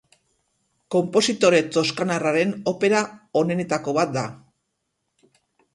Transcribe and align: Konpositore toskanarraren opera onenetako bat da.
Konpositore 0.95 1.59
toskanarraren 1.77 2.57
opera 2.75 3.05
onenetako 3.45 3.95
bat 4.01 4.19
da. 4.21 4.27